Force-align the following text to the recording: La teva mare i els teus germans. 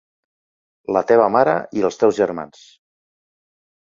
La 0.95 1.03
teva 1.11 1.27
mare 1.35 1.53
i 1.81 1.85
els 1.89 1.99
teus 2.05 2.17
germans. 2.21 2.63